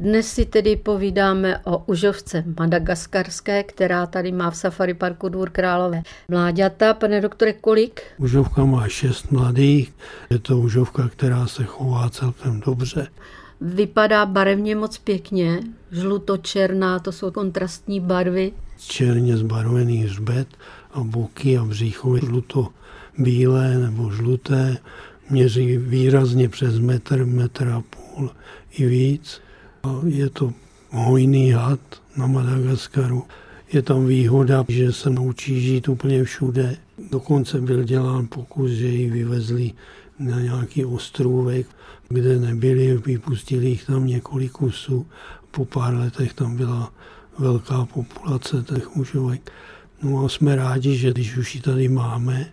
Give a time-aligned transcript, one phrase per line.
[0.00, 6.02] Dnes si tedy povídáme o užovce madagaskarské, která tady má v Safari Parku Dvůr Králové
[6.28, 6.94] mláďata.
[6.94, 8.02] Pane doktore, kolik?
[8.18, 9.92] Užovka má šest mladých.
[10.30, 13.06] Je to užovka, která se chová celkem dobře.
[13.60, 15.60] Vypadá barevně moc pěkně,
[15.90, 18.52] žlutočerná, to jsou kontrastní barvy.
[18.78, 20.48] Černě zbarvený hřbet
[20.92, 22.68] a boky a břicho žluto
[23.18, 24.76] bílé nebo žluté,
[25.30, 28.30] měří výrazně přes metr, metr a půl
[28.70, 29.40] i víc.
[30.06, 30.52] Je to
[30.90, 31.80] hojný had
[32.16, 33.24] na Madagaskaru.
[33.72, 36.76] Je tam výhoda, že se naučí žít úplně všude.
[37.10, 39.72] Dokonce byl dělán pokus, že ji vyvezli
[40.18, 41.66] na nějaký ostrůvek,
[42.08, 45.06] kde nebyli, vypustili jich tam několik kusů.
[45.50, 46.92] Po pár letech tam byla
[47.38, 49.52] velká populace těch mužovek.
[50.02, 52.52] No a jsme rádi, že když už ji tady máme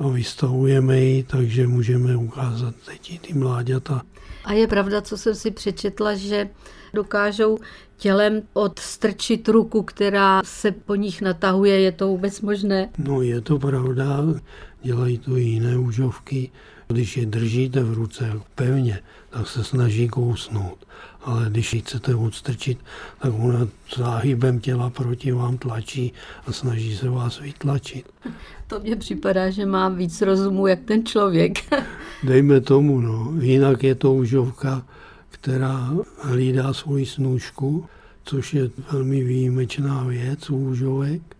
[0.00, 4.02] a vystavujeme ji, takže můžeme ukázat teď ty mláďata.
[4.44, 6.48] A je pravda, co jsem si přečetla, že
[6.94, 7.58] dokážou
[7.96, 11.80] tělem odstrčit ruku, která se po nich natahuje.
[11.80, 12.88] Je to vůbec možné?
[12.98, 14.18] No je to pravda,
[14.84, 16.50] dělají to i jiné užovky.
[16.88, 20.86] Když je držíte v ruce pevně, tak se snaží kousnout.
[21.22, 22.78] Ale když ji chcete odstrčit,
[23.22, 26.12] tak ona záhybem těla proti vám tlačí
[26.46, 28.06] a snaží se vás vytlačit.
[28.66, 31.58] To mně připadá, že má víc rozumu, jak ten člověk.
[32.22, 33.32] Dejme tomu, no.
[33.40, 34.86] Jinak je to užovka,
[35.30, 35.90] která
[36.22, 37.86] hlídá svoji snůžku,
[38.24, 41.33] což je velmi výjimečná věc u užovek.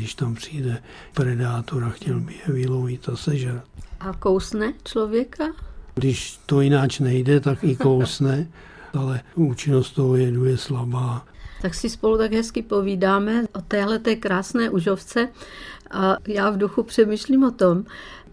[0.00, 0.82] Když tam přijde
[1.14, 3.64] predátor a chtěl by je vylovit a sežrat.
[4.00, 5.44] A kousne člověka?
[5.94, 8.48] Když to jináč nejde, tak i kousne,
[8.98, 11.26] ale účinnost toho jedu je slabá.
[11.62, 15.28] Tak si spolu tak hezky povídáme o téhle té krásné užovce
[15.90, 17.84] a já v duchu přemýšlím o tom,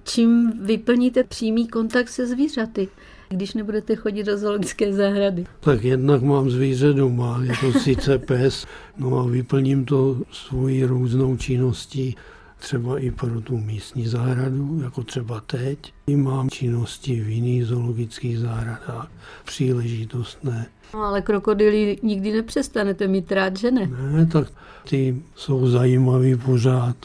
[0.07, 2.87] čím vyplníte přímý kontakt se zvířaty
[3.29, 5.45] když nebudete chodit do zoologické zahrady?
[5.59, 8.65] Tak jednak mám zvíře doma, je to sice pes,
[8.97, 12.15] no a vyplním to svoji různou činností,
[12.59, 15.93] třeba i pro tu místní zahradu, jako třeba teď.
[16.07, 19.11] I mám činnosti v jiných zoologických zahradách,
[19.45, 20.65] příležitostné.
[20.93, 23.87] No ale krokodily nikdy nepřestanete mít rád, že ne?
[24.11, 24.47] Ne, tak
[24.89, 26.95] ty jsou zajímavý pořád.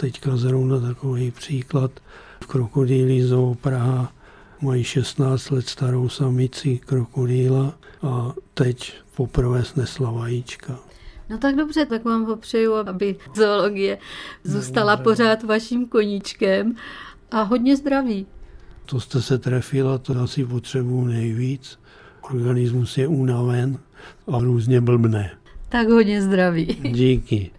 [0.00, 1.90] Teďka zrovna takový příklad.
[2.40, 4.12] V krokodýlí zoo Praha
[4.62, 10.78] mají 16 let starou samici krokodýla a teď poprvé snesla vajíčka.
[11.30, 13.98] No tak dobře, tak vám popřeju, aby zoologie
[14.44, 15.04] zůstala dobře.
[15.04, 16.74] pořád vaším koníčkem
[17.30, 18.26] a hodně zdraví.
[18.84, 21.78] To jste se trefila, to asi potřebuji nejvíc.
[22.22, 23.78] Organismus je unaven
[24.32, 25.30] a různě blbne.
[25.68, 26.64] Tak hodně zdraví.
[26.90, 27.50] Díky.